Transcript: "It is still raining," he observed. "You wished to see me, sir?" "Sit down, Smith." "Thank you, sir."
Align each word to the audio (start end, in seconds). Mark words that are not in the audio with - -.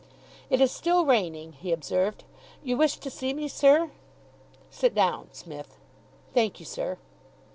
"It 0.49 0.59
is 0.59 0.71
still 0.71 1.05
raining," 1.05 1.51
he 1.53 1.71
observed. 1.71 2.23
"You 2.63 2.75
wished 2.75 3.03
to 3.03 3.11
see 3.11 3.33
me, 3.35 3.47
sir?" 3.47 3.91
"Sit 4.71 4.95
down, 4.95 5.27
Smith." 5.31 5.77
"Thank 6.33 6.59
you, 6.59 6.65
sir." 6.65 6.97